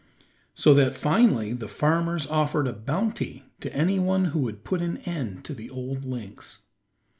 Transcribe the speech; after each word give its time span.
So 0.55 0.73
that 0.73 0.95
finally 0.95 1.53
the 1.53 1.67
farmers 1.67 2.25
offered 2.25 2.65
a 2.67 2.73
bounty 2.73 3.43
to 3.59 3.71
any 3.71 3.99
one 3.99 4.25
who 4.33 4.39
would 4.39 4.63
put 4.63 4.81
an 4.81 4.97
end 5.05 5.45
to 5.45 5.53
the 5.53 5.69
old 5.69 6.05
lynx. 6.05 6.63